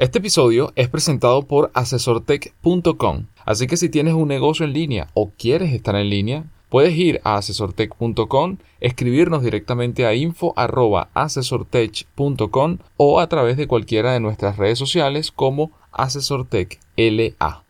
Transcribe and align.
Este 0.00 0.18
episodio 0.18 0.72
es 0.76 0.88
presentado 0.88 1.42
por 1.42 1.70
asesortech.com, 1.74 3.26
así 3.44 3.66
que 3.66 3.76
si 3.76 3.90
tienes 3.90 4.14
un 4.14 4.28
negocio 4.28 4.64
en 4.64 4.72
línea 4.72 5.08
o 5.12 5.30
quieres 5.36 5.74
estar 5.74 5.94
en 5.94 6.08
línea, 6.08 6.44
puedes 6.70 6.96
ir 6.96 7.20
a 7.22 7.36
asesortech.com, 7.36 8.56
escribirnos 8.80 9.42
directamente 9.42 10.06
a 10.06 10.14
info@asesortech.com 10.14 12.78
o 12.96 13.20
a 13.20 13.28
través 13.28 13.58
de 13.58 13.66
cualquiera 13.66 14.14
de 14.14 14.20
nuestras 14.20 14.56
redes 14.56 14.78
sociales 14.78 15.30
como 15.30 15.70
asesortechla. 15.92 17.62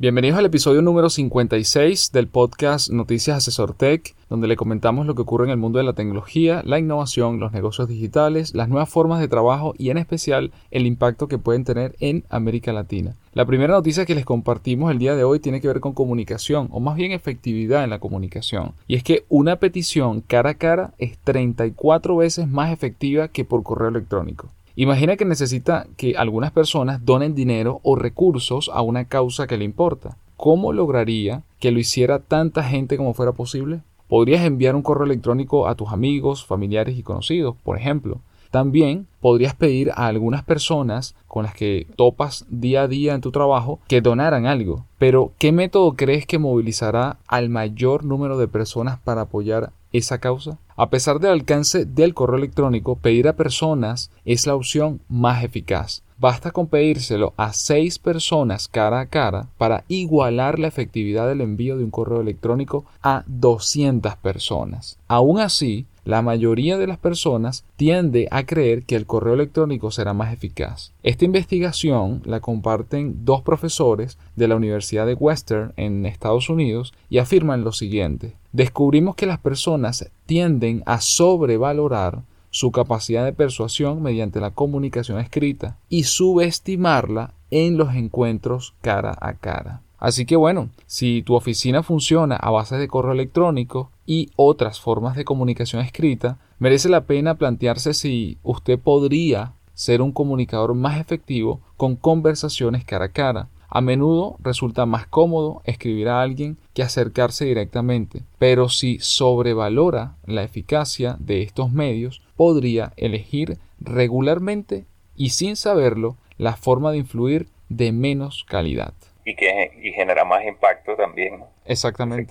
Bienvenidos 0.00 0.38
al 0.38 0.46
episodio 0.46 0.80
número 0.80 1.10
56 1.10 2.10
del 2.12 2.26
podcast 2.26 2.88
Noticias 2.88 3.36
Asesor 3.36 3.74
Tech, 3.74 4.14
donde 4.30 4.48
le 4.48 4.56
comentamos 4.56 5.04
lo 5.04 5.14
que 5.14 5.20
ocurre 5.20 5.44
en 5.44 5.50
el 5.50 5.58
mundo 5.58 5.76
de 5.78 5.84
la 5.84 5.92
tecnología, 5.92 6.62
la 6.64 6.78
innovación, 6.78 7.38
los 7.38 7.52
negocios 7.52 7.86
digitales, 7.86 8.54
las 8.54 8.70
nuevas 8.70 8.88
formas 8.88 9.20
de 9.20 9.28
trabajo 9.28 9.74
y 9.76 9.90
en 9.90 9.98
especial 9.98 10.52
el 10.70 10.86
impacto 10.86 11.28
que 11.28 11.36
pueden 11.36 11.64
tener 11.64 11.96
en 12.00 12.24
América 12.30 12.72
Latina. 12.72 13.14
La 13.34 13.44
primera 13.44 13.74
noticia 13.74 14.06
que 14.06 14.14
les 14.14 14.24
compartimos 14.24 14.90
el 14.90 14.98
día 14.98 15.14
de 15.14 15.24
hoy 15.24 15.38
tiene 15.38 15.60
que 15.60 15.68
ver 15.68 15.80
con 15.80 15.92
comunicación, 15.92 16.68
o 16.70 16.80
más 16.80 16.96
bien 16.96 17.12
efectividad 17.12 17.84
en 17.84 17.90
la 17.90 17.98
comunicación. 17.98 18.72
Y 18.88 18.94
es 18.94 19.04
que 19.04 19.26
una 19.28 19.56
petición 19.56 20.22
cara 20.22 20.52
a 20.52 20.54
cara 20.54 20.94
es 20.96 21.18
34 21.18 22.16
veces 22.16 22.48
más 22.48 22.72
efectiva 22.72 23.28
que 23.28 23.44
por 23.44 23.62
correo 23.62 23.90
electrónico. 23.90 24.48
Imagina 24.80 25.18
que 25.18 25.26
necesita 25.26 25.88
que 25.98 26.16
algunas 26.16 26.52
personas 26.52 27.04
donen 27.04 27.34
dinero 27.34 27.80
o 27.82 27.96
recursos 27.96 28.70
a 28.72 28.80
una 28.80 29.04
causa 29.04 29.46
que 29.46 29.58
le 29.58 29.66
importa. 29.66 30.16
¿Cómo 30.38 30.72
lograría 30.72 31.42
que 31.58 31.70
lo 31.70 31.78
hiciera 31.78 32.18
tanta 32.18 32.64
gente 32.64 32.96
como 32.96 33.12
fuera 33.12 33.32
posible? 33.32 33.82
Podrías 34.08 34.42
enviar 34.42 34.74
un 34.74 34.80
correo 34.80 35.04
electrónico 35.04 35.68
a 35.68 35.74
tus 35.74 35.92
amigos, 35.92 36.46
familiares 36.46 36.96
y 36.96 37.02
conocidos, 37.02 37.56
por 37.62 37.76
ejemplo. 37.76 38.20
También 38.50 39.06
podrías 39.20 39.54
pedir 39.54 39.90
a 39.90 40.06
algunas 40.06 40.44
personas 40.44 41.14
con 41.28 41.42
las 41.44 41.52
que 41.52 41.86
topas 41.96 42.46
día 42.48 42.84
a 42.84 42.88
día 42.88 43.12
en 43.12 43.20
tu 43.20 43.32
trabajo 43.32 43.80
que 43.86 44.00
donaran 44.00 44.46
algo. 44.46 44.86
Pero, 44.96 45.32
¿qué 45.36 45.52
método 45.52 45.92
crees 45.92 46.24
que 46.24 46.38
movilizará 46.38 47.18
al 47.26 47.50
mayor 47.50 48.06
número 48.06 48.38
de 48.38 48.48
personas 48.48 48.98
para 48.98 49.20
apoyar 49.20 49.72
esa 49.92 50.20
causa? 50.20 50.58
A 50.80 50.88
pesar 50.88 51.20
del 51.20 51.32
alcance 51.32 51.84
del 51.84 52.14
correo 52.14 52.38
electrónico, 52.38 52.96
pedir 52.96 53.28
a 53.28 53.36
personas 53.36 54.10
es 54.24 54.46
la 54.46 54.54
opción 54.54 55.02
más 55.10 55.44
eficaz. 55.44 56.02
Basta 56.16 56.52
con 56.52 56.68
pedírselo 56.68 57.34
a 57.36 57.52
seis 57.52 57.98
personas 57.98 58.66
cara 58.66 59.00
a 59.00 59.06
cara 59.06 59.48
para 59.58 59.84
igualar 59.88 60.58
la 60.58 60.68
efectividad 60.68 61.28
del 61.28 61.42
envío 61.42 61.76
de 61.76 61.84
un 61.84 61.90
correo 61.90 62.22
electrónico 62.22 62.86
a 63.02 63.24
200 63.26 64.16
personas. 64.16 64.98
Aún 65.06 65.38
así, 65.38 65.84
la 66.04 66.22
mayoría 66.22 66.78
de 66.78 66.86
las 66.86 66.98
personas 66.98 67.64
tiende 67.76 68.28
a 68.30 68.44
creer 68.44 68.84
que 68.84 68.96
el 68.96 69.06
correo 69.06 69.34
electrónico 69.34 69.90
será 69.90 70.14
más 70.14 70.32
eficaz. 70.32 70.92
Esta 71.02 71.24
investigación 71.24 72.22
la 72.24 72.40
comparten 72.40 73.24
dos 73.24 73.42
profesores 73.42 74.18
de 74.36 74.48
la 74.48 74.56
Universidad 74.56 75.06
de 75.06 75.14
Western 75.14 75.72
en 75.76 76.06
Estados 76.06 76.48
Unidos 76.48 76.92
y 77.08 77.18
afirman 77.18 77.64
lo 77.64 77.72
siguiente. 77.72 78.34
Descubrimos 78.52 79.14
que 79.14 79.26
las 79.26 79.38
personas 79.38 80.10
tienden 80.26 80.82
a 80.86 81.00
sobrevalorar 81.00 82.22
su 82.50 82.72
capacidad 82.72 83.24
de 83.24 83.32
persuasión 83.32 84.02
mediante 84.02 84.40
la 84.40 84.50
comunicación 84.50 85.20
escrita 85.20 85.78
y 85.88 86.04
subestimarla 86.04 87.34
en 87.50 87.76
los 87.76 87.94
encuentros 87.94 88.74
cara 88.80 89.16
a 89.20 89.34
cara. 89.34 89.82
Así 89.98 90.24
que 90.24 90.34
bueno, 90.34 90.70
si 90.86 91.22
tu 91.22 91.34
oficina 91.34 91.82
funciona 91.82 92.34
a 92.36 92.50
base 92.50 92.76
de 92.76 92.88
correo 92.88 93.12
electrónico 93.12 93.90
y 94.10 94.28
otras 94.34 94.80
formas 94.80 95.14
de 95.14 95.24
comunicación 95.24 95.82
escrita, 95.82 96.40
merece 96.58 96.88
la 96.88 97.02
pena 97.02 97.36
plantearse 97.36 97.94
si 97.94 98.38
usted 98.42 98.76
podría 98.76 99.52
ser 99.72 100.02
un 100.02 100.10
comunicador 100.10 100.74
más 100.74 101.00
efectivo 101.00 101.60
con 101.76 101.94
conversaciones 101.94 102.84
cara 102.84 103.04
a 103.04 103.12
cara. 103.12 103.48
A 103.68 103.80
menudo 103.80 104.34
resulta 104.40 104.84
más 104.84 105.06
cómodo 105.06 105.62
escribir 105.64 106.08
a 106.08 106.22
alguien 106.22 106.58
que 106.74 106.82
acercarse 106.82 107.44
directamente, 107.44 108.24
pero 108.36 108.68
si 108.68 108.98
sobrevalora 108.98 110.16
la 110.26 110.42
eficacia 110.42 111.14
de 111.20 111.42
estos 111.42 111.70
medios, 111.70 112.20
podría 112.34 112.92
elegir 112.96 113.58
regularmente 113.78 114.86
y 115.14 115.30
sin 115.30 115.54
saberlo 115.54 116.16
la 116.36 116.56
forma 116.56 116.90
de 116.90 116.98
influir 116.98 117.46
de 117.68 117.92
menos 117.92 118.44
calidad 118.48 118.92
y 119.24 119.36
que 119.36 119.70
y 119.80 119.92
genera 119.92 120.24
más 120.24 120.44
impacto 120.44 120.96
también. 120.96 121.44
Exactamente. 121.64 122.26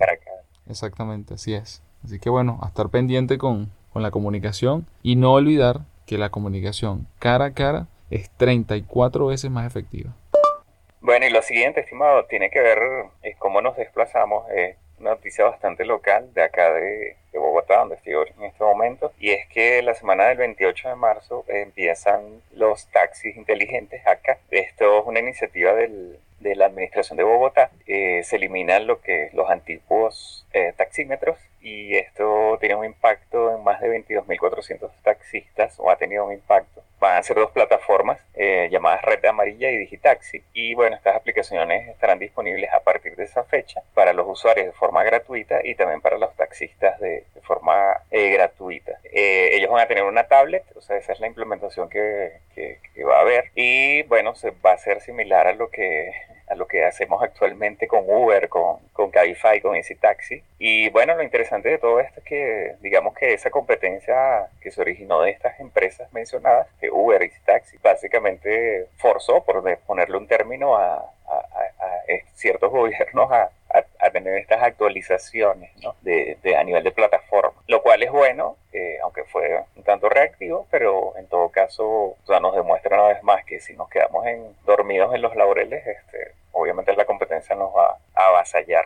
Exactamente, 0.70 1.34
así 1.34 1.54
es. 1.54 1.82
Así 2.04 2.20
que 2.20 2.30
bueno, 2.30 2.60
a 2.62 2.68
estar 2.68 2.90
pendiente 2.90 3.38
con, 3.38 3.72
con 3.92 4.04
la 4.04 4.12
comunicación 4.12 4.86
y 5.04 5.16
no 5.16 5.34
olvidar 5.34 5.82
que 6.06 6.18
la 6.18 6.30
comunicación 6.30 7.08
cara 7.20 7.46
a 7.46 7.54
cara 7.54 7.88
es 8.10 8.30
34 8.32 9.28
veces 9.28 9.52
más 9.52 9.68
efectiva. 9.68 10.12
Bueno, 11.02 11.26
y 11.26 11.30
lo 11.30 11.42
siguiente, 11.42 11.82
estimado, 11.82 12.26
tiene 12.26 12.50
que 12.50 12.60
ver 12.60 12.80
es 13.24 13.38
cómo 13.38 13.62
nos 13.62 13.78
desplazamos. 13.78 14.50
Es 14.52 14.76
una 15.00 15.12
noticia 15.12 15.46
bastante 15.46 15.86
local 15.86 16.34
de 16.34 16.44
acá 16.44 16.74
de, 16.74 17.16
de, 17.32 17.40
Bogotá, 17.40 17.80
donde 17.80 17.96
estoy 17.96 18.14
en 18.14 18.44
este 18.44 18.64
momento, 18.64 19.14
y 19.18 19.32
es 19.32 19.48
que 19.48 19.82
la 19.82 19.94
semana 19.94 20.26
del 20.26 20.38
28 20.40 20.90
de 20.90 20.96
marzo 20.96 21.46
empiezan 21.48 22.42
los 22.54 22.88
taxis 22.88 23.38
inteligentes 23.38 24.06
acá. 24.06 24.40
Esto 24.52 25.00
es 25.00 25.06
una 25.06 25.20
iniciativa 25.20 25.74
del, 25.74 26.20
de 26.40 26.56
la 26.56 26.68
Administración 26.68 27.18
de 27.18 27.24
Bogotá, 27.24 27.72
eh, 27.86 28.22
se 28.24 28.38
eliminan 28.38 28.88
lo 28.88 29.02
que 29.02 29.30
los 29.34 29.50
antiguos 29.50 30.46
eh, 30.54 30.74
taxímetros 30.76 31.38
y 31.62 31.96
esto 31.96 32.58
tiene 32.60 32.76
un 32.76 32.86
impacto 32.86 33.56
en 33.56 33.64
más 33.64 33.82
de 33.82 33.90
22.400 33.90 34.90
taxistas 35.04 35.76
o 35.80 35.90
ha 35.90 35.98
tenido 35.98 36.26
un 36.26 36.34
impacto. 36.34 36.84
Van 37.00 37.18
a 37.18 37.24
ser 37.24 37.38
dos 37.38 37.52
plataformas 37.52 38.20
eh, 38.34 38.68
llamadas 38.72 39.02
Red 39.04 39.24
Amarilla 39.26 39.70
y 39.70 39.78
Digitaxi. 39.78 40.44
Y 40.54 40.74
bueno, 40.74 40.96
estas 40.96 41.16
aplicaciones 41.16 41.88
estarán 41.88 42.20
disponibles 42.20 42.72
a 42.74 42.82
partir 42.82 43.16
de 43.16 43.24
esa 43.24 43.44
fecha 43.44 43.82
para 43.94 44.14
los 44.14 44.28
usuarios 44.28 44.66
de 44.68 44.74
forma 44.74 45.04
gratuita 45.04 45.60
y 45.64 45.76
también 45.76 46.02
para 46.02 46.18
los 46.18 46.36
taxistas 46.36 47.00
de, 47.00 47.24
forma 47.44 48.04
gratuita. 48.12 49.00
ellos 49.12 49.72
van 49.72 49.82
a 49.82 49.88
tener 49.88 50.04
una 50.04 50.28
tablet, 50.28 50.64
o 50.76 50.82
sea, 50.82 50.98
esa 50.98 51.14
es 51.14 51.20
la 51.20 51.26
implementación 51.26 51.90
que, 51.90 52.42
que, 52.54 52.78
que 52.94 53.04
va 53.04 53.18
a 53.18 53.22
haber. 53.22 53.46
Y 53.56 54.04
bueno, 54.04 54.36
se 54.36 54.52
va 54.52 54.74
a 54.74 54.78
ser 54.78 55.02
similar 55.02 55.48
a 55.48 55.54
lo 55.54 55.70
que 55.70 56.12
a 56.50 56.56
lo 56.56 56.68
que 56.68 56.84
hacemos 56.84 57.22
actualmente 57.22 57.88
con 57.88 58.04
Uber, 58.08 58.50
con, 58.50 58.80
con 58.94 59.12
Cabify, 59.12 59.62
con 59.62 59.76
Easy 59.76 59.96
Taxi. 59.96 60.44
Y 60.58 60.90
bueno, 60.90 61.16
lo 61.16 61.24
interesante 61.24 61.70
de 61.70 61.78
todo 61.78 62.00
esto 62.00 62.20
es 62.20 62.26
que, 62.26 62.76
digamos 62.82 63.14
que 63.14 63.34
esa 63.34 63.52
competencia 63.52 64.48
que 64.62 64.72
se 64.72 64.82
originó 64.82 65.22
de 65.22 65.32
estas 65.32 65.60
empresas 65.60 66.12
mencionadas, 66.12 66.68
que 66.80 66.90
Uber, 66.90 67.22
Easy 67.22 67.40
Taxi, 67.46 67.78
básicamente 67.82 68.88
forzó, 68.98 69.44
por 69.44 69.78
ponerle 69.86 70.18
un 70.18 70.28
término, 70.28 70.76
a, 70.76 70.96
a, 71.28 71.50
ciertos 72.34 72.72
gobiernos 72.72 73.32
a, 73.32 73.50
tener 74.12 74.40
estas 74.40 74.64
actualizaciones 74.64 75.70
¿no? 75.84 75.96
de, 76.02 76.36
de, 76.42 76.56
a 76.56 76.64
nivel 76.64 76.84
de 76.84 76.92
plataforma, 76.92 77.62
lo 77.68 77.84
cual 77.84 78.02
es 78.02 78.12
bueno, 78.12 78.58
eh, 78.74 78.98
aunque 79.04 79.24
fue 79.26 79.64
un 79.76 79.84
tanto 79.84 80.10
reactivo, 80.10 80.66
pero 80.72 81.16
en 81.18 81.28
todo 81.28 81.50
caso 81.50 81.86
o 81.86 82.18
sea, 82.26 82.40
nos 82.40 82.56
demuestra 82.56 82.96
una 82.96 83.10
vez 83.10 83.22
más 83.22 83.46
que 83.46 83.60
si 83.60 83.74
nos 83.74 83.88
quedamos 83.88 84.26
en, 84.26 84.56
dormidos 84.66 85.14
en 85.14 85.22
los 85.22 85.36
laureles, 85.36 85.86
este, 85.86 86.34
obviamente 86.54 86.96
la 86.96 87.06
competencia 87.06 87.56
nos 87.56 87.76
va 87.76 87.98
a 88.16 88.28
avasallar. 88.30 88.86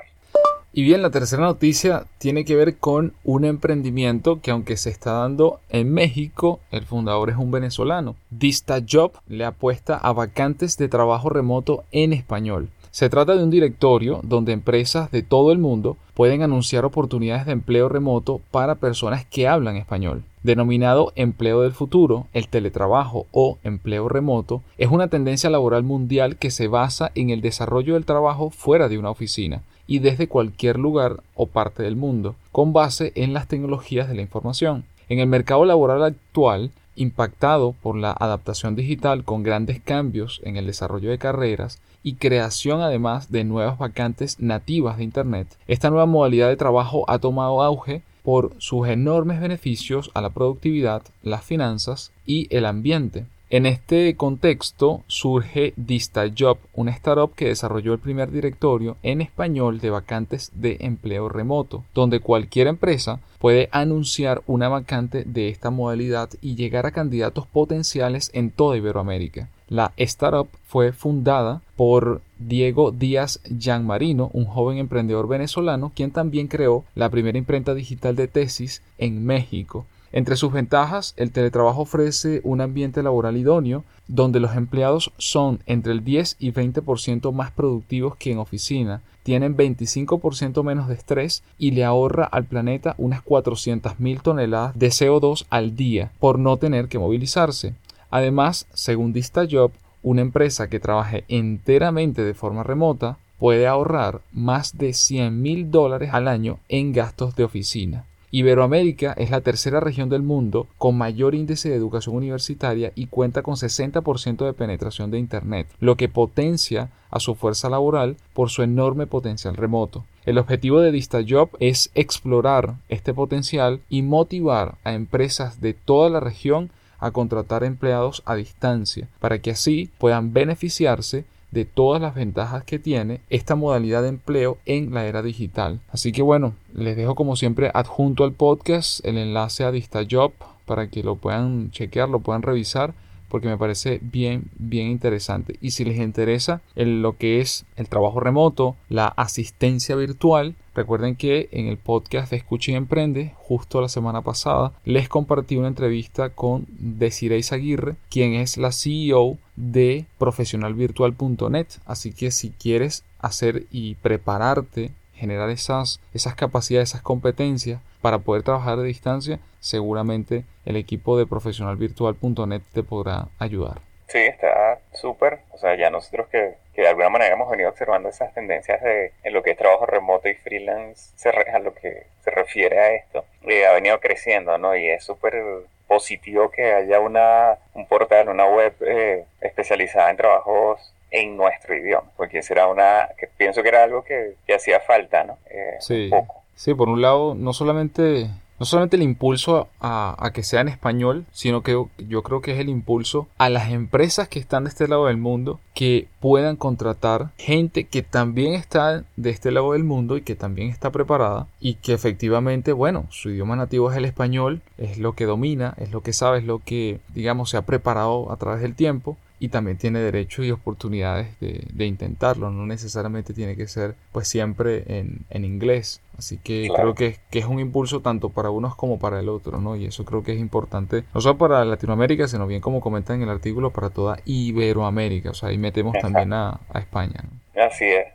Y 0.75 0.81
bien, 0.81 1.03
la 1.03 1.11
tercera 1.11 1.43
noticia 1.43 2.07
tiene 2.17 2.45
que 2.45 2.55
ver 2.55 2.77
con 2.77 3.13
un 3.23 3.45
emprendimiento 3.45 4.41
que 4.41 4.49
aunque 4.49 4.75
se 4.75 4.89
está 4.89 5.11
dando 5.11 5.59
en 5.69 5.93
México, 5.93 6.61
el 6.71 6.83
fundador 6.83 7.29
es 7.29 7.37
un 7.37 7.51
venezolano. 7.51 8.15
Dista 8.31 8.79
Job 8.89 9.11
le 9.27 9.45
apuesta 9.45 9.95
a 9.95 10.11
vacantes 10.13 10.75
de 10.77 10.89
trabajo 10.89 11.29
remoto 11.29 11.83
en 11.91 12.11
español. 12.11 12.69
Se 12.93 13.09
trata 13.09 13.35
de 13.35 13.43
un 13.43 13.49
directorio 13.49 14.19
donde 14.21 14.51
empresas 14.51 15.09
de 15.09 15.23
todo 15.23 15.51
el 15.51 15.57
mundo 15.57 15.97
pueden 16.13 16.43
anunciar 16.43 16.85
oportunidades 16.85 17.47
de 17.47 17.51
empleo 17.51 17.89
remoto 17.89 18.39
para 18.51 18.75
personas 18.75 19.25
que 19.25 19.47
hablan 19.47 19.77
español. 19.77 20.21
Denominado 20.43 21.11
empleo 21.15 21.63
del 21.63 21.71
futuro, 21.71 22.27
el 22.33 22.49
teletrabajo 22.49 23.25
o 23.31 23.57
empleo 23.63 24.09
remoto 24.09 24.61
es 24.77 24.89
una 24.89 25.07
tendencia 25.07 25.49
laboral 25.49 25.81
mundial 25.81 26.37
que 26.37 26.51
se 26.51 26.67
basa 26.67 27.11
en 27.15 27.31
el 27.31 27.41
desarrollo 27.41 27.95
del 27.95 28.05
trabajo 28.05 28.51
fuera 28.51 28.87
de 28.87 28.99
una 28.99 29.09
oficina 29.09 29.63
y 29.87 29.97
desde 29.97 30.27
cualquier 30.27 30.77
lugar 30.77 31.23
o 31.33 31.47
parte 31.47 31.81
del 31.81 31.95
mundo, 31.95 32.35
con 32.51 32.73
base 32.73 33.11
en 33.15 33.33
las 33.33 33.47
tecnologías 33.47 34.07
de 34.07 34.13
la 34.13 34.21
información. 34.21 34.83
En 35.09 35.17
el 35.17 35.25
mercado 35.25 35.65
laboral 35.65 36.03
actual, 36.03 36.69
impactado 36.95 37.73
por 37.81 37.97
la 37.97 38.11
adaptación 38.11 38.75
digital 38.75 39.23
con 39.23 39.41
grandes 39.41 39.81
cambios 39.81 40.41
en 40.43 40.57
el 40.57 40.67
desarrollo 40.67 41.09
de 41.09 41.17
carreras 41.17 41.81
y 42.03 42.15
creación 42.15 42.81
además 42.81 43.31
de 43.31 43.43
nuevas 43.43 43.77
vacantes 43.77 44.39
nativas 44.39 44.97
de 44.97 45.05
Internet, 45.05 45.47
esta 45.67 45.89
nueva 45.89 46.05
modalidad 46.05 46.49
de 46.49 46.57
trabajo 46.57 47.05
ha 47.09 47.19
tomado 47.19 47.63
auge 47.63 48.03
por 48.23 48.53
sus 48.57 48.87
enormes 48.87 49.41
beneficios 49.41 50.11
a 50.13 50.21
la 50.21 50.29
productividad, 50.29 51.03
las 51.23 51.43
finanzas 51.43 52.11
y 52.25 52.47
el 52.55 52.65
ambiente. 52.65 53.25
En 53.49 53.67
este 53.67 54.15
contexto 54.15 55.03
surge 55.05 55.73
DistaJob, 55.75 56.57
una 56.73 56.89
startup 56.89 57.35
que 57.35 57.49
desarrolló 57.49 57.93
el 57.93 57.99
primer 57.99 58.31
directorio 58.31 58.97
en 59.03 59.21
español 59.21 59.79
de 59.79 59.91
vacantes 59.91 60.51
de 60.55 60.77
empleo 60.79 61.29
remoto, 61.29 61.83
donde 61.93 62.19
cualquier 62.19 62.65
empresa 62.65 63.19
puede 63.37 63.69
anunciar 63.71 64.41
una 64.47 64.69
vacante 64.69 65.23
de 65.25 65.49
esta 65.49 65.69
modalidad 65.69 66.31
y 66.41 66.55
llegar 66.55 66.87
a 66.87 66.91
candidatos 66.91 67.45
potenciales 67.45 68.31
en 68.33 68.49
toda 68.49 68.75
Iberoamérica. 68.75 69.49
La 69.73 69.91
startup 69.97 70.49
fue 70.67 70.91
fundada 70.91 71.63
por 71.75 72.21
Diego 72.37 72.91
Díaz 72.91 73.39
Marino, 73.81 74.29
un 74.31 74.45
joven 74.45 74.77
emprendedor 74.77 75.27
venezolano, 75.27 75.91
quien 75.95 76.11
también 76.11 76.47
creó 76.47 76.83
la 76.93 77.09
primera 77.09 77.39
imprenta 77.39 77.73
digital 77.73 78.15
de 78.15 78.27
tesis 78.27 78.83
en 78.99 79.25
México 79.25 79.87
entre 80.13 80.35
sus 80.35 80.53
ventajas, 80.53 81.15
el 81.17 81.31
teletrabajo 81.31 81.81
ofrece 81.81 82.39
un 82.43 82.61
ambiente 82.61 83.01
laboral 83.01 83.35
idóneo, 83.35 83.83
donde 84.07 84.39
los 84.39 84.55
empleados 84.55 85.11
son 85.17 85.59
entre 85.65 85.91
el 85.91 86.03
10 86.03 86.35
y 86.39 86.51
20% 86.51 87.33
más 87.33 87.51
productivos 87.51 88.15
que 88.15 88.31
en 88.31 88.37
oficina, 88.37 89.01
tienen 89.23 89.57
25% 89.57 90.63
menos 90.63 90.87
de 90.87 90.93
estrés 90.93 91.41
y 91.57 91.71
le 91.71 91.83
ahorra 91.83 92.25
al 92.25 92.43
planeta 92.43 92.93
unas 92.99 93.23
400.000 93.23 94.21
toneladas 94.21 94.77
de 94.77 94.89
CO2 94.89 95.45
al 95.49 95.75
día 95.75 96.11
por 96.19 96.37
no 96.37 96.57
tener 96.57 96.89
que 96.89 96.99
movilizarse. 96.99 97.73
Además, 98.13 98.67
según 98.75 99.11
DistaJob, 99.11 99.71
una 100.03 100.21
empresa 100.21 100.69
que 100.69 100.79
trabaje 100.79 101.23
enteramente 101.29 102.23
de 102.23 102.35
forma 102.35 102.61
remota 102.61 103.17
puede 103.39 103.65
ahorrar 103.65 104.21
más 104.31 104.77
de 104.77 104.93
100 104.93 105.41
mil 105.41 105.71
dólares 105.71 106.11
al 106.13 106.27
año 106.27 106.59
en 106.69 106.93
gastos 106.93 107.35
de 107.35 107.43
oficina. 107.43 108.05
Iberoamérica 108.29 109.13
es 109.13 109.31
la 109.31 109.41
tercera 109.41 109.79
región 109.79 110.09
del 110.09 110.21
mundo 110.21 110.67
con 110.77 110.95
mayor 110.95 111.33
índice 111.33 111.69
de 111.69 111.75
educación 111.75 112.15
universitaria 112.15 112.91
y 112.93 113.07
cuenta 113.07 113.41
con 113.41 113.55
60% 113.55 114.45
de 114.45 114.53
penetración 114.53 115.09
de 115.09 115.17
Internet, 115.17 115.65
lo 115.79 115.97
que 115.97 116.07
potencia 116.07 116.91
a 117.09 117.19
su 117.19 117.33
fuerza 117.33 117.67
laboral 117.67 118.17
por 118.35 118.51
su 118.51 118.61
enorme 118.61 119.07
potencial 119.07 119.55
remoto. 119.55 120.05
El 120.23 120.37
objetivo 120.37 120.81
de 120.81 120.91
DistaJob 120.91 121.49
es 121.59 121.89
explorar 121.95 122.75
este 122.89 123.11
potencial 123.11 123.81
y 123.89 124.03
motivar 124.03 124.75
a 124.83 124.93
empresas 124.93 125.61
de 125.61 125.73
toda 125.73 126.11
la 126.11 126.19
región 126.19 126.69
a 127.05 127.11
contratar 127.11 127.63
empleados 127.63 128.23
a 128.25 128.35
distancia 128.35 129.07
para 129.19 129.39
que 129.39 129.51
así 129.51 129.89
puedan 129.97 130.33
beneficiarse 130.33 131.25
de 131.51 131.65
todas 131.65 132.01
las 132.01 132.15
ventajas 132.15 132.63
que 132.63 132.79
tiene 132.79 133.21
esta 133.29 133.55
modalidad 133.55 134.01
de 134.01 134.09
empleo 134.09 134.57
en 134.65 134.93
la 134.93 135.05
era 135.05 135.21
digital. 135.21 135.81
Así 135.91 136.11
que 136.11 136.21
bueno, 136.21 136.53
les 136.73 136.97
dejo 136.97 137.13
como 137.13 137.35
siempre 137.35 137.69
adjunto 137.73 138.23
al 138.23 138.33
podcast 138.33 139.05
el 139.05 139.17
enlace 139.17 139.63
a 139.63 139.71
DistaJob 139.71 140.31
para 140.65 140.87
que 140.87 141.03
lo 141.03 141.15
puedan 141.15 141.69
chequear, 141.71 142.09
lo 142.09 142.21
puedan 142.21 142.41
revisar 142.41 142.93
porque 143.33 143.47
me 143.47 143.57
parece 143.57 143.99
bien, 144.01 144.43
bien 144.59 144.87
interesante. 144.87 145.57
Y 145.59 145.71
si 145.71 145.83
les 145.85 145.97
interesa 145.97 146.61
lo 146.75 147.17
que 147.17 147.41
es 147.41 147.65
el 147.75 147.89
trabajo 147.89 148.19
remoto, 148.19 148.75
la 148.89 149.07
asistencia 149.07 149.95
virtual, 149.95 150.55
recuerden 150.75 151.15
que 151.15 151.49
en 151.51 151.67
el 151.67 151.77
podcast 151.77 152.31
de 152.31 152.37
Escucha 152.37 152.71
y 152.71 152.75
Emprende, 152.75 153.33
justo 153.35 153.81
la 153.81 153.89
semana 153.89 154.21
pasada, 154.21 154.73
les 154.85 155.09
compartí 155.09 155.55
una 155.57 155.67
entrevista 155.67 156.29
con 156.29 156.65
Desiree 156.69 157.41
Aguirre, 157.51 157.95
quien 158.09 158.33
es 158.33 158.57
la 158.57 158.71
CEO 158.71 159.37
de 159.55 160.05
profesionalvirtual.net. 160.17 161.67
Así 161.85 162.13
que 162.13 162.31
si 162.31 162.49
quieres 162.51 163.03
hacer 163.19 163.65
y 163.71 163.95
prepararte 163.95 164.91
generar 165.13 165.49
esas, 165.49 165.99
esas 166.13 166.35
capacidades, 166.35 166.89
esas 166.89 167.01
competencias 167.01 167.81
para 168.01 168.19
poder 168.19 168.43
trabajar 168.43 168.77
de 168.77 168.85
distancia, 168.85 169.39
seguramente 169.59 170.45
el 170.65 170.75
equipo 170.75 171.17
de 171.17 171.25
profesionalvirtual.net 171.25 172.61
te 172.73 172.83
podrá 172.83 173.29
ayudar. 173.39 173.92
Sí, 174.07 174.19
está 174.19 174.79
súper. 174.93 175.39
O 175.51 175.57
sea, 175.57 175.75
ya 175.75 175.89
nosotros 175.89 176.27
que, 176.27 176.55
que, 176.73 176.81
de 176.81 176.87
alguna 176.87 177.09
manera 177.09 177.33
hemos 177.33 177.49
venido 177.49 177.69
observando 177.69 178.09
esas 178.09 178.33
tendencias 178.33 178.81
de, 178.81 179.11
en 179.23 179.33
lo 179.33 179.43
que 179.43 179.51
es 179.51 179.57
trabajo 179.57 179.85
remoto 179.85 180.29
y 180.29 180.35
freelance, 180.35 181.11
se 181.15 181.29
a 181.29 181.59
lo 181.59 181.73
que 181.73 182.05
se 182.23 182.31
refiere 182.31 182.79
a 182.79 182.93
esto, 182.93 183.25
eh, 183.43 183.65
ha 183.65 183.73
venido 183.73 183.99
creciendo, 183.99 184.57
¿no? 184.57 184.75
Y 184.75 184.87
es 184.87 185.03
súper 185.03 185.43
positivo 185.87 186.49
que 186.49 186.73
haya 186.73 186.99
una, 186.99 187.57
un 187.73 187.87
portal, 187.87 188.29
una 188.29 188.45
web 188.45 188.73
eh, 188.81 189.25
especializada 189.41 190.09
en 190.09 190.17
trabajos 190.17 190.93
en 191.11 191.37
nuestro 191.37 191.75
idioma, 191.75 192.09
porque 192.17 192.41
será 192.41 192.67
una, 192.67 193.09
que 193.17 193.27
pienso 193.27 193.61
que 193.61 193.69
era 193.69 193.83
algo 193.83 194.03
que, 194.03 194.35
hacía 194.53 194.79
falta, 194.79 195.23
¿no? 195.23 195.37
Eh, 195.49 195.75
sí. 195.79 196.09
Sí, 196.55 196.73
por 196.73 196.89
un 196.89 197.01
lado, 197.01 197.35
no 197.35 197.53
solamente, 197.53 198.27
no 198.63 198.67
solamente 198.67 198.95
el 198.95 199.01
impulso 199.01 199.67
a, 199.81 200.31
que 200.33 200.41
sea 200.41 200.61
en 200.61 200.69
español, 200.69 201.25
sino 201.33 201.63
que 201.63 201.73
yo 201.97 202.23
creo 202.23 202.39
que 202.39 202.53
es 202.53 202.59
el 202.59 202.69
impulso 202.69 203.27
a 203.37 203.49
las 203.49 203.73
empresas 203.73 204.29
que 204.29 204.39
están 204.39 204.63
de 204.63 204.69
este 204.69 204.87
lado 204.87 205.07
del 205.07 205.17
mundo 205.17 205.59
que 205.73 206.07
puedan 206.21 206.55
contratar 206.55 207.31
gente 207.37 207.83
que 207.83 208.03
también 208.03 208.53
está 208.53 209.03
de 209.17 209.29
este 209.31 209.51
lado 209.51 209.73
del 209.73 209.83
mundo 209.83 210.15
y 210.15 210.21
que 210.21 210.37
también 210.37 210.69
está 210.69 210.93
preparada 210.93 211.47
y 211.59 211.73
que 211.73 211.91
efectivamente, 211.91 212.71
bueno, 212.71 213.05
su 213.09 213.31
idioma 213.31 213.57
nativo 213.57 213.91
es 213.91 213.97
el 213.97 214.05
español, 214.05 214.61
es 214.77 214.97
lo 214.97 215.11
que 215.11 215.25
domina, 215.25 215.73
es 215.75 215.91
lo 215.91 215.99
que 215.99 216.13
sabe, 216.13 216.37
es 216.37 216.45
lo 216.45 216.59
que, 216.59 217.01
digamos, 217.13 217.49
se 217.49 217.57
ha 217.57 217.63
preparado 217.63 218.31
a 218.31 218.37
través 218.37 218.61
del 218.61 218.75
tiempo 218.75 219.17
y 219.43 219.49
también 219.49 219.77
tiene 219.77 219.99
derechos 219.99 220.45
y 220.45 220.51
oportunidades 220.51 221.37
de, 221.41 221.85
intentarlo. 221.85 222.49
No 222.49 222.65
necesariamente 222.65 223.33
tiene 223.33 223.57
que 223.57 223.67
ser 223.67 223.93
pues 224.13 224.29
siempre 224.29 224.85
en, 224.87 225.43
inglés. 225.43 226.01
Así 226.17 226.37
que 226.37 226.69
creo 226.73 226.95
que, 226.95 227.17
que, 227.29 227.39
es 227.39 227.45
un 227.45 227.59
impulso 227.59 228.01
tanto 228.01 228.29
para 228.29 228.51
unos 228.51 228.77
como 228.77 228.99
para 228.99 229.19
el 229.19 229.27
otro, 229.27 229.57
¿no? 229.59 229.75
Y 229.75 229.85
eso 229.85 230.05
creo 230.05 230.23
que 230.23 230.31
es 230.31 230.39
importante, 230.39 231.03
no 231.13 231.19
solo 231.19 231.37
para 231.37 231.65
Latinoamérica, 231.65 232.25
sino 232.29 232.47
bien 232.47 232.61
como 232.61 232.79
comenta 232.79 233.13
en 233.15 233.23
el 233.23 233.29
artículo, 233.29 233.71
para 233.71 233.89
toda 233.89 234.17
Iberoamérica. 234.23 235.31
O 235.31 235.33
sea, 235.33 235.49
ahí 235.49 235.57
metemos 235.57 235.97
también 235.99 236.31
a, 236.31 236.61
España. 236.75 237.25
Así 237.53 237.83
es. 237.83 238.07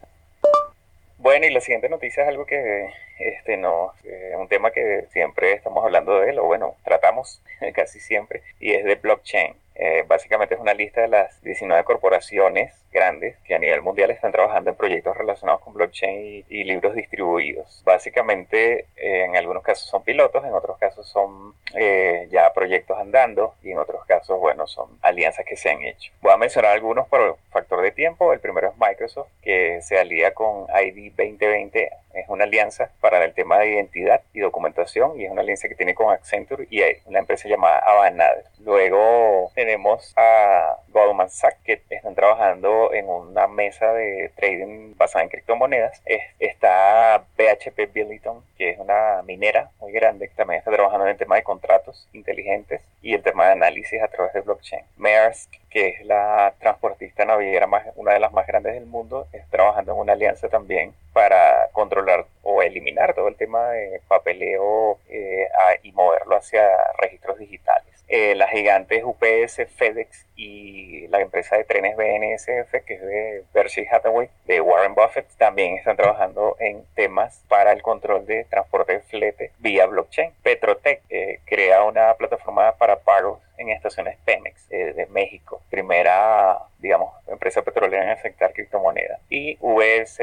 Bueno, 1.19 1.45
y 1.45 1.51
la 1.51 1.61
siguiente 1.61 1.91
noticia 1.91 2.23
es 2.23 2.31
algo 2.31 2.47
que 2.47 2.89
este 3.19 3.59
no 3.59 3.93
es 4.03 4.35
un 4.39 4.49
tema 4.49 4.71
que 4.71 5.05
siempre 5.11 5.53
estamos 5.53 5.85
hablando 5.85 6.21
de 6.21 6.31
él, 6.31 6.39
o 6.39 6.45
bueno, 6.45 6.77
tratamos 6.85 7.43
casi 7.75 8.01
siempre, 8.01 8.41
y 8.61 8.73
es 8.73 8.83
de 8.87 8.95
blockchain. 8.95 9.53
Eh, 9.79 10.05
básicamente 10.09 10.57
es 10.57 10.61
una 10.61 10.75
lista 10.75 11.03
de 11.03 11.09
las 11.09 11.41
19 11.43 11.85
corporaciones 11.85 12.75
grandes 12.93 13.37
que 13.45 13.55
a 13.55 13.59
nivel 13.61 13.81
mundial 13.81 14.11
están 14.11 14.33
trabajando 14.33 14.71
en 14.71 14.77
proyectos 14.77 15.17
relacionados 15.17 15.63
con 15.63 15.73
blockchain 15.75 16.45
y, 16.49 16.65
libros 16.65 16.95
distribuidos. 16.95 17.83
Básicamente, 17.85 18.87
eh, 18.97 19.25
en 19.25 19.37
algunos 19.37 19.63
casos 19.63 19.89
son 19.89 20.03
pilotos, 20.03 20.45
en 20.45 20.53
otros 20.53 20.79
casos 20.79 21.09
son 21.09 21.55
eh, 21.75 22.27
ya 22.31 22.53
proyectos 22.53 22.99
andando 22.99 23.55
y 23.63 23.71
en 23.71 23.79
otros 23.79 24.05
casos, 24.05 24.39
bueno, 24.41 24.67
son 24.67 24.99
alianzas 25.01 25.45
que 25.45 25.57
se 25.57 25.71
han 25.71 25.83
hecho. 25.83 26.13
Voy 26.21 26.33
a 26.33 26.37
mencionar 26.37 26.73
algunos 26.73 27.07
por 27.07 27.39
factor 27.51 27.81
de 27.83 27.93
tiempo. 27.93 28.33
El 28.33 28.41
primero 28.41 28.69
es 28.69 28.75
Microsoft, 28.77 29.29
que 29.43 29.81
se 29.83 29.99
alía 29.99 30.35
con 30.35 30.67
ID 30.69 31.13
2020 31.17 31.91
es 32.19 32.29
una 32.29 32.45
alianza 32.45 32.91
para 33.01 33.25
el 33.25 33.33
tema 33.33 33.59
de 33.59 33.71
identidad 33.71 34.23
y 34.33 34.41
documentación 34.41 35.21
y 35.21 35.25
es 35.25 35.31
una 35.31 35.43
alianza 35.43 35.69
que 35.69 35.75
tiene 35.75 35.95
con 35.95 36.13
Accenture 36.13 36.67
y 36.71 36.81
una 37.07 37.21
empresa 37.21 37.49
llamada 37.49 37.79
Avanade. 37.79 38.45
Luego 38.61 39.51
tenemos 39.69 40.15
a 40.17 40.79
Goldman 40.89 41.29
Sachs 41.29 41.59
que 41.63 41.83
están 41.91 42.15
trabajando 42.15 42.91
en 42.95 43.07
una 43.07 43.47
mesa 43.49 43.93
de 43.93 44.31
trading 44.35 44.95
basada 44.97 45.25
en 45.25 45.29
criptomonedas. 45.29 46.01
está 46.39 47.23
BHP 47.37 47.93
Billiton 47.93 48.43
que 48.57 48.71
es 48.71 48.79
una 48.79 49.21
minera 49.27 49.69
muy 49.79 49.93
grande 49.93 50.29
que 50.29 50.35
también 50.35 50.61
está 50.61 50.71
trabajando 50.71 51.05
en 51.05 51.13
el 51.13 51.19
tema 51.19 51.37
de 51.37 51.43
contratos 51.43 52.09
inteligentes 52.15 52.81
y 53.03 53.13
el 53.13 53.23
tema 53.23 53.45
de 53.45 53.53
análisis 53.53 54.01
a 54.01 54.09
través 54.09 54.33
de 54.33 54.41
blockchain. 54.41 54.85
Maersk 54.97 55.51
que 55.69 55.89
es 55.89 56.07
la 56.07 56.55
transportista 56.61 57.27
naviera 57.27 57.67
más, 57.67 57.85
una 57.97 58.15
de 58.15 58.21
las 58.21 58.33
más 58.33 58.47
grandes 58.47 58.73
del 58.73 58.87
mundo, 58.87 59.27
está 59.35 59.59
trabajando 59.59 59.93
en 59.93 59.99
una 59.99 60.15
alianza 60.15 60.49
también 60.49 60.95
para 61.13 61.69
controlar 61.73 62.25
o 62.43 62.63
eliminar 62.63 63.13
todo 63.13 63.29
el 63.29 63.37
tema 63.37 63.69
de 63.69 64.01
papeleo 64.09 64.99
eh, 65.11 65.47
y 65.83 65.93
moverlo 65.93 66.37
hacia 66.37 66.67
registros 67.03 67.39
digitales. 67.39 67.98
Eh, 68.11 68.35
las 68.35 68.51
gigantes 68.51 69.05
UPS, 69.05 69.67
FedEx 69.77 70.27
y 70.35 71.07
la 71.09 71.21
empresa 71.21 71.57
de 71.57 71.65
trenes 71.65 71.95
BNSF, 71.95 72.85
que 72.87 72.95
es 72.95 73.03
de 73.03 73.45
Berkshire 73.53 73.89
Hathaway, 73.91 74.31
de 74.47 74.63
Warren 74.63 74.95
Buffett, 74.95 75.27
también 75.37 75.75
están 75.77 75.97
trabajando 75.97 76.57
en 76.59 76.85
temas 76.95 77.45
para 77.49 77.73
el 77.73 77.83
control 77.83 78.25
de 78.25 78.45
transporte 78.45 78.95
de 78.95 79.01
flete 79.01 79.53
vía 79.59 79.85
blockchain. 79.85 80.33
Petrotech 80.43 81.03
eh, 81.11 81.41
crea 81.45 81.85
una 81.85 82.15
plataforma 82.15 82.73
para 82.79 83.01
pagos 83.01 83.41
en 83.59 83.71
estaciones 83.71 84.17
Pemex 84.25 84.67
eh, 84.71 84.95
de 84.95 85.07
México, 85.07 85.61
primera, 85.71 86.59
digamos, 86.79 87.13
empresa 87.27 87.63
petrolera 87.63 88.05
en 88.05 88.11
aceptar 88.11 88.53
criptomonedas. 88.53 89.21
Y 89.29 89.59
US, 89.61 90.19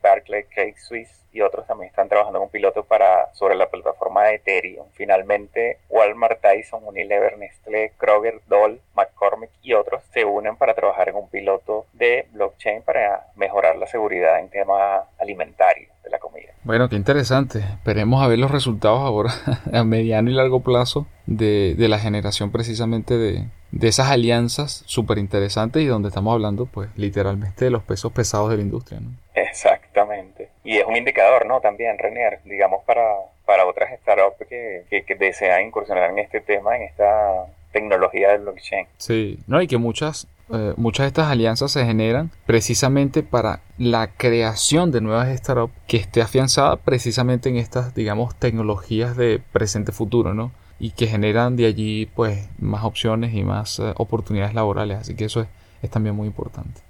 Barclays, 0.00 0.46
Credit 0.48 0.76
Suisse 0.76 1.26
y 1.36 1.42
otros 1.42 1.66
también 1.66 1.90
están 1.90 2.08
trabajando 2.08 2.38
en 2.38 2.44
un 2.44 2.50
piloto 2.50 2.84
para, 2.84 3.32
sobre 3.34 3.56
la 3.56 3.68
plataforma 3.68 4.24
de 4.24 4.36
Ethereum. 4.36 4.86
Finalmente, 4.94 5.78
Walmart, 5.90 6.40
Tyson, 6.40 6.82
Unilever, 6.86 7.36
Nestlé, 7.36 7.92
Kroger, 7.98 8.40
Dole, 8.46 8.78
McCormick 8.94 9.50
y 9.60 9.74
otros 9.74 10.02
se 10.14 10.24
unen 10.24 10.56
para 10.56 10.74
trabajar 10.74 11.10
en 11.10 11.16
un 11.16 11.28
piloto 11.28 11.84
de 11.92 12.26
blockchain 12.32 12.82
para 12.82 13.26
mejorar 13.36 13.76
la 13.76 13.86
seguridad 13.86 14.38
en 14.38 14.48
tema 14.48 15.08
alimentario 15.18 15.56
de 15.56 15.64
la 15.66 15.74
comida. 15.74 15.75
Bueno, 16.66 16.88
qué 16.88 16.96
interesante. 16.96 17.60
Esperemos 17.60 18.24
a 18.24 18.26
ver 18.26 18.40
los 18.40 18.50
resultados 18.50 18.98
ahora 18.98 19.30
a 19.72 19.84
mediano 19.84 20.30
y 20.30 20.34
largo 20.34 20.64
plazo 20.64 21.06
de, 21.24 21.76
de 21.78 21.88
la 21.88 22.00
generación 22.00 22.50
precisamente 22.50 23.16
de, 23.16 23.44
de 23.70 23.86
esas 23.86 24.10
alianzas 24.10 24.82
súper 24.84 25.18
interesantes 25.18 25.80
y 25.80 25.86
donde 25.86 26.08
estamos 26.08 26.34
hablando 26.34 26.66
pues 26.66 26.88
literalmente 26.96 27.66
de 27.66 27.70
los 27.70 27.84
pesos 27.84 28.10
pesados 28.10 28.50
de 28.50 28.56
la 28.56 28.62
industria. 28.62 28.98
¿no? 28.98 29.10
Exactamente. 29.36 30.48
Y 30.64 30.78
es 30.78 30.84
un 30.84 30.96
indicador, 30.96 31.46
¿no? 31.46 31.60
También, 31.60 31.98
Renier, 31.98 32.40
digamos, 32.44 32.82
para, 32.84 33.14
para 33.44 33.64
otras 33.64 33.96
startups 34.00 34.48
que, 34.48 35.04
que, 35.06 35.14
desean 35.14 35.66
incursionar 35.66 36.10
en 36.10 36.18
este 36.18 36.40
tema, 36.40 36.76
en 36.76 36.82
esta 36.82 37.46
tecnología 37.76 38.32
del 38.32 38.42
blockchain. 38.42 38.86
Sí, 38.98 39.38
no, 39.46 39.60
y 39.60 39.66
que 39.66 39.76
muchas, 39.76 40.26
eh, 40.52 40.72
muchas 40.76 41.04
de 41.04 41.08
estas 41.08 41.28
alianzas 41.28 41.72
se 41.72 41.84
generan 41.84 42.30
precisamente 42.46 43.22
para 43.22 43.60
la 43.76 44.08
creación 44.08 44.90
de 44.90 45.00
nuevas 45.00 45.28
startups 45.36 45.74
que 45.86 45.98
esté 45.98 46.22
afianzada 46.22 46.76
precisamente 46.76 47.48
en 47.48 47.56
estas, 47.56 47.94
digamos, 47.94 48.34
tecnologías 48.36 49.16
de 49.16 49.40
presente-futuro, 49.52 50.32
¿no? 50.32 50.52
y 50.78 50.90
que 50.90 51.06
generan 51.06 51.56
de 51.56 51.66
allí 51.66 52.06
pues 52.14 52.48
más 52.58 52.84
opciones 52.84 53.34
y 53.34 53.42
más 53.42 53.78
eh, 53.78 53.94
oportunidades 53.96 54.54
laborales. 54.54 54.98
Así 54.98 55.14
que 55.14 55.24
eso 55.24 55.40
es, 55.40 55.48
es 55.82 55.90
también 55.90 56.14
muy 56.14 56.26
importante. 56.26 56.85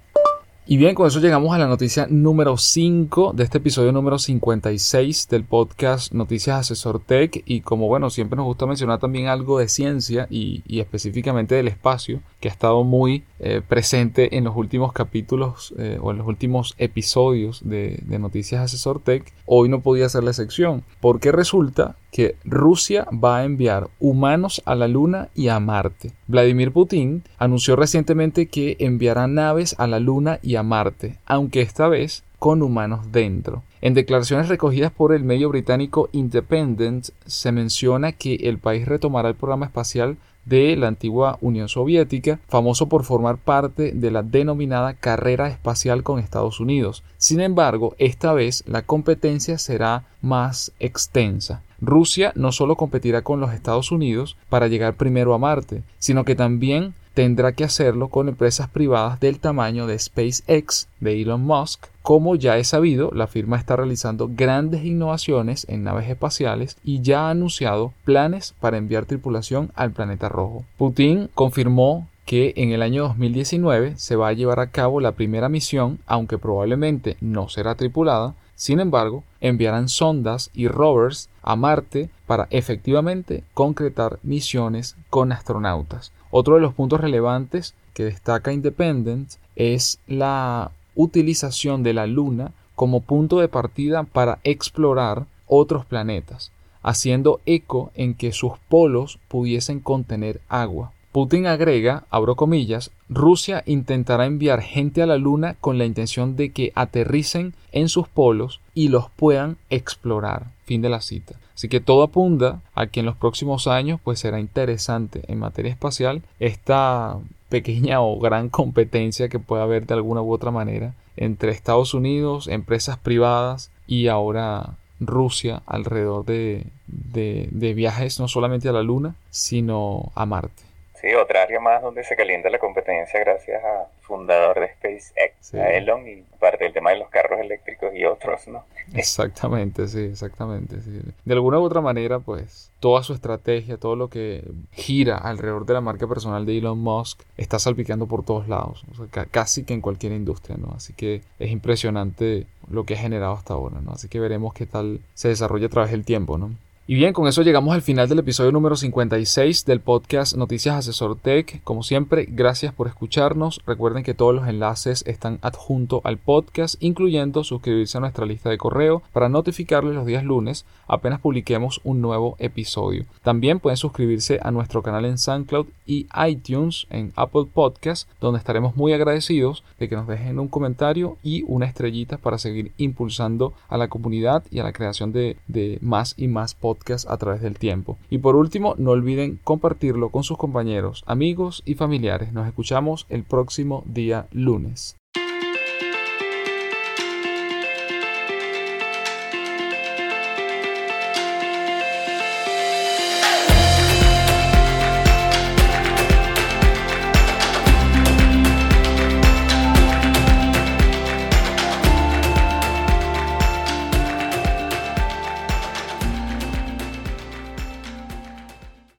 Y 0.69 0.75
bien, 0.75 0.95
con 0.95 1.07
eso 1.07 1.21
llegamos 1.21 1.55
a 1.55 1.57
la 1.57 1.65
noticia 1.65 2.07
número 2.09 2.57
5 2.57 3.31
de 3.33 3.45
este 3.45 3.59
episodio 3.59 3.93
número 3.93 4.19
56 4.19 5.29
del 5.29 5.45
podcast 5.45 6.11
Noticias 6.11 6.59
Asesor 6.59 6.99
Tech. 6.99 7.41
Y 7.45 7.61
como 7.61 7.87
bueno, 7.87 8.09
siempre 8.09 8.35
nos 8.35 8.47
gusta 8.47 8.65
mencionar 8.65 8.99
también 8.99 9.27
algo 9.27 9.59
de 9.59 9.69
ciencia 9.69 10.27
y, 10.29 10.61
específicamente 10.67 11.55
del 11.55 11.69
espacio, 11.69 12.19
que 12.41 12.49
ha 12.49 12.51
estado 12.51 12.83
muy 12.83 13.23
eh, 13.39 13.61
presente 13.65 14.35
en 14.35 14.43
los 14.43 14.57
últimos 14.57 14.91
capítulos 14.91 15.73
eh, 15.77 15.99
o 16.01 16.11
en 16.11 16.17
los 16.17 16.27
últimos 16.27 16.75
episodios 16.77 17.61
de, 17.63 18.03
Noticias 18.19 18.59
Asesor 18.59 18.99
Tech. 18.99 19.23
Hoy 19.45 19.69
no 19.69 19.79
podía 19.79 20.09
ser 20.09 20.25
la 20.25 20.31
excepción, 20.31 20.83
porque 20.99 21.31
resulta 21.31 21.95
que 22.11 22.35
Rusia 22.43 23.07
va 23.13 23.37
a 23.37 23.43
enviar 23.45 23.89
humanos 23.99 24.61
a 24.65 24.75
la 24.75 24.87
Luna 24.87 25.29
y 25.35 25.49
a 25.49 25.59
Marte. 25.59 26.11
Vladimir 26.27 26.71
Putin 26.71 27.23
anunció 27.37 27.75
recientemente 27.75 28.47
que 28.47 28.75
enviará 28.79 29.27
naves 29.27 29.75
a 29.77 29.87
la 29.87 29.99
Luna 29.99 30.39
y 30.41 30.56
Marte, 30.63 31.17
aunque 31.25 31.61
esta 31.61 31.87
vez 31.87 32.23
con 32.39 32.61
humanos 32.61 33.11
dentro. 33.11 33.63
En 33.81 33.93
declaraciones 33.93 34.49
recogidas 34.49 34.91
por 34.91 35.13
el 35.13 35.23
medio 35.23 35.49
británico 35.49 36.09
Independent 36.11 37.09
se 37.25 37.51
menciona 37.51 38.11
que 38.11 38.35
el 38.35 38.57
país 38.57 38.87
retomará 38.87 39.29
el 39.29 39.35
programa 39.35 39.65
espacial 39.65 40.17
de 40.45 40.75
la 40.77 40.87
antigua 40.87 41.37
Unión 41.41 41.67
Soviética, 41.67 42.39
famoso 42.47 42.87
por 42.87 43.03
formar 43.03 43.37
parte 43.37 43.91
de 43.91 44.11
la 44.11 44.23
denominada 44.23 44.93
carrera 44.93 45.49
espacial 45.49 46.03
con 46.03 46.19
Estados 46.19 46.59
Unidos. 46.59 47.03
Sin 47.17 47.41
embargo, 47.41 47.95
esta 47.97 48.33
vez 48.33 48.63
la 48.65 48.81
competencia 48.81 49.57
será 49.57 50.05
más 50.21 50.71
extensa. 50.79 51.63
Rusia 51.81 52.31
no 52.35 52.51
solo 52.51 52.75
competirá 52.75 53.21
con 53.21 53.39
los 53.39 53.53
Estados 53.53 53.91
Unidos 53.91 54.37
para 54.49 54.67
llegar 54.67 54.95
primero 54.95 55.33
a 55.33 55.37
Marte, 55.37 55.83
sino 55.99 56.23
que 56.23 56.35
también 56.35 56.93
tendrá 57.17 57.53
que 57.53 57.63
hacerlo 57.63 58.09
con 58.09 58.29
empresas 58.29 58.69
privadas 58.69 59.19
del 59.19 59.39
tamaño 59.39 59.87
de 59.87 59.97
SpaceX 59.97 60.87
de 60.99 61.19
Elon 61.19 61.41
Musk. 61.41 61.87
Como 62.03 62.35
ya 62.35 62.59
es 62.59 62.67
sabido, 62.67 63.09
la 63.11 63.25
firma 63.25 63.57
está 63.57 63.75
realizando 63.75 64.29
grandes 64.31 64.85
innovaciones 64.85 65.65
en 65.67 65.83
naves 65.83 66.07
espaciales 66.11 66.77
y 66.83 67.01
ya 67.01 67.21
ha 67.21 67.31
anunciado 67.31 67.91
planes 68.05 68.53
para 68.59 68.77
enviar 68.77 69.07
tripulación 69.07 69.71
al 69.73 69.93
planeta 69.93 70.29
rojo. 70.29 70.63
Putin 70.77 71.27
confirmó 71.33 72.07
que 72.27 72.53
en 72.55 72.71
el 72.71 72.83
año 72.83 73.07
2019 73.07 73.93
se 73.97 74.15
va 74.15 74.27
a 74.27 74.33
llevar 74.33 74.59
a 74.59 74.69
cabo 74.69 75.01
la 75.01 75.13
primera 75.13 75.49
misión, 75.49 75.97
aunque 76.05 76.37
probablemente 76.37 77.17
no 77.19 77.49
será 77.49 77.73
tripulada, 77.73 78.35
sin 78.53 78.79
embargo, 78.79 79.23
enviarán 79.41 79.89
sondas 79.89 80.49
y 80.53 80.67
rovers 80.67 81.29
a 81.41 81.55
Marte 81.55 82.09
para 82.25 82.47
efectivamente 82.49 83.43
concretar 83.53 84.19
misiones 84.23 84.95
con 85.09 85.31
astronautas. 85.31 86.11
Otro 86.31 86.55
de 86.55 86.61
los 86.61 86.73
puntos 86.73 86.99
relevantes 86.99 87.75
que 87.93 88.03
destaca 88.03 88.53
Independent 88.53 89.33
es 89.55 89.99
la 90.07 90.71
utilización 90.95 91.83
de 91.83 91.93
la 91.93 92.07
Luna 92.07 92.51
como 92.75 93.01
punto 93.01 93.39
de 93.39 93.47
partida 93.47 94.03
para 94.03 94.39
explorar 94.43 95.25
otros 95.47 95.85
planetas, 95.85 96.51
haciendo 96.83 97.41
eco 97.45 97.91
en 97.95 98.13
que 98.13 98.31
sus 98.31 98.53
polos 98.69 99.19
pudiesen 99.27 99.79
contener 99.79 100.41
agua. 100.47 100.91
Putin 101.11 101.47
agrega, 101.47 102.03
abro 102.11 102.35
comillas, 102.35 102.91
Rusia 103.09 103.63
intentará 103.65 104.25
enviar 104.25 104.61
gente 104.61 105.01
a 105.01 105.05
la 105.05 105.17
Luna 105.17 105.55
con 105.59 105.77
la 105.77 105.85
intención 105.85 106.35
de 106.35 106.51
que 106.51 106.73
aterricen 106.75 107.53
en 107.71 107.87
sus 107.87 108.07
polos 108.07 108.59
y 108.73 108.89
los 108.89 109.09
puedan 109.09 109.57
explorar. 109.69 110.47
Fin 110.65 110.81
de 110.81 110.89
la 110.89 111.01
cita. 111.01 111.35
Así 111.55 111.69
que 111.69 111.79
todo 111.79 112.03
apunta 112.03 112.61
a 112.75 112.87
que 112.87 112.99
en 112.99 113.05
los 113.05 113.15
próximos 113.15 113.67
años 113.67 113.99
pues 114.03 114.19
será 114.19 114.39
interesante 114.39 115.23
en 115.27 115.39
materia 115.39 115.71
espacial 115.71 116.21
esta 116.39 117.17
pequeña 117.49 118.01
o 118.01 118.19
gran 118.19 118.49
competencia 118.49 119.29
que 119.29 119.39
pueda 119.39 119.63
haber 119.63 119.87
de 119.87 119.93
alguna 119.93 120.21
u 120.21 120.31
otra 120.31 120.51
manera 120.51 120.93
entre 121.15 121.51
Estados 121.51 121.93
Unidos, 121.93 122.47
empresas 122.47 122.97
privadas 122.97 123.71
y 123.87 124.07
ahora 124.07 124.75
Rusia 124.99 125.63
alrededor 125.65 126.25
de, 126.25 126.67
de, 126.87 127.47
de 127.51 127.73
viajes 127.73 128.19
no 128.19 128.27
solamente 128.27 128.69
a 128.69 128.73
la 128.73 128.83
Luna, 128.83 129.15
sino 129.29 130.11
a 130.13 130.25
Marte. 130.25 130.66
Sí, 130.99 131.13
otra 131.13 131.43
área 131.43 131.59
más 131.59 131.81
donde 131.81 132.03
se 132.03 132.15
calienta 132.15 132.49
la 132.49 132.57
competencia 132.57 133.19
gracias 133.19 133.63
a 133.63 133.85
fundador 134.01 134.59
de 134.59 134.69
SpaceX, 134.73 135.53
a 135.53 135.69
Elon, 135.71 136.07
y 136.07 136.23
parte 136.39 136.63
del 136.63 136.73
tema 136.73 136.91
de 136.91 136.97
los 136.97 137.09
carros 137.09 137.39
eléctricos 137.39 137.93
y 137.93 138.03
otros, 138.05 138.47
¿no? 138.47 138.63
Exactamente, 138.95 139.87
sí, 139.87 140.05
exactamente. 140.05 140.81
Sí. 140.81 141.01
De 141.23 141.33
alguna 141.33 141.59
u 141.59 141.63
otra 141.63 141.81
manera, 141.81 142.19
pues, 142.19 142.71
toda 142.79 143.03
su 143.03 143.13
estrategia, 143.13 143.77
todo 143.77 143.95
lo 143.95 144.07
que 144.07 144.43
gira 144.71 145.17
alrededor 145.17 145.65
de 145.65 145.73
la 145.73 145.81
marca 145.81 146.07
personal 146.07 146.45
de 146.45 146.57
Elon 146.57 146.79
Musk 146.79 147.21
está 147.37 147.59
salpicando 147.59 148.07
por 148.07 148.25
todos 148.25 148.47
lados, 148.47 148.83
casi 149.29 149.65
que 149.65 149.73
en 149.73 149.81
cualquier 149.81 150.13
industria, 150.13 150.57
¿no? 150.57 150.73
Así 150.75 150.93
que 150.93 151.21
es 151.37 151.51
impresionante 151.51 152.47
lo 152.71 152.85
que 152.85 152.95
ha 152.95 152.97
generado 152.97 153.33
hasta 153.33 153.53
ahora, 153.53 153.81
¿no? 153.81 153.91
Así 153.91 154.07
que 154.07 154.19
veremos 154.19 154.53
qué 154.53 154.65
tal 154.65 155.01
se 155.13 155.27
desarrolla 155.27 155.67
a 155.67 155.69
través 155.69 155.91
del 155.91 156.05
tiempo, 156.05 156.37
¿no? 156.37 156.51
Y 156.89 156.95
bien, 156.95 157.11
con 157.11 157.27
eso 157.27 157.41
llegamos 157.41 157.75
al 157.75 157.81
final 157.81 158.07
del 158.07 158.19
episodio 158.19 158.53
número 158.53 158.77
56 158.77 159.65
del 159.65 159.81
podcast 159.81 160.37
Noticias 160.37 160.73
Asesor 160.73 161.17
Tech. 161.17 161.61
Como 161.65 161.83
siempre, 161.83 162.25
gracias 162.29 162.73
por 162.73 162.87
escucharnos. 162.87 163.59
Recuerden 163.67 164.03
que 164.03 164.13
todos 164.13 164.33
los 164.33 164.47
enlaces 164.47 165.03
están 165.05 165.37
adjunto 165.41 165.99
al 166.05 166.17
podcast, 166.17 166.81
incluyendo 166.81 167.43
suscribirse 167.43 167.97
a 167.97 167.99
nuestra 167.99 168.25
lista 168.25 168.49
de 168.49 168.57
correo 168.57 169.03
para 169.11 169.27
notificarles 169.27 169.95
los 169.95 170.05
días 170.05 170.23
lunes 170.23 170.63
apenas 170.87 171.19
publiquemos 171.19 171.81
un 171.83 171.99
nuevo 171.99 172.37
episodio. 172.39 173.03
También 173.21 173.59
pueden 173.59 173.75
suscribirse 173.75 174.39
a 174.41 174.51
nuestro 174.51 174.81
canal 174.81 175.03
en 175.03 175.17
SoundCloud 175.17 175.67
y 175.85 176.07
iTunes 176.25 176.87
en 176.89 177.11
Apple 177.17 177.47
Podcast, 177.53 178.09
donde 178.21 178.37
estaremos 178.37 178.77
muy 178.77 178.93
agradecidos 178.93 179.65
de 179.77 179.89
que 179.89 179.97
nos 179.97 180.07
dejen 180.07 180.39
un 180.39 180.47
comentario 180.47 181.17
y 181.21 181.43
una 181.47 181.65
estrellita 181.65 182.17
para 182.17 182.37
seguir 182.37 182.71
impulsando 182.77 183.51
a 183.67 183.77
la 183.77 183.89
comunidad 183.89 184.45
y 184.51 184.59
a 184.59 184.63
la 184.63 184.71
creación 184.71 185.11
de, 185.11 185.35
de 185.49 185.79
más 185.81 186.13
y 186.15 186.29
más 186.29 186.55
podcasts 186.55 186.76
a 187.07 187.17
través 187.17 187.41
del 187.41 187.57
tiempo. 187.57 187.97
Y 188.09 188.19
por 188.19 188.35
último, 188.35 188.75
no 188.77 188.91
olviden 188.91 189.39
compartirlo 189.43 190.09
con 190.09 190.23
sus 190.23 190.37
compañeros, 190.37 191.03
amigos 191.07 191.63
y 191.65 191.75
familiares. 191.75 192.33
Nos 192.33 192.47
escuchamos 192.47 193.05
el 193.09 193.23
próximo 193.23 193.83
día 193.85 194.27
lunes. 194.31 194.97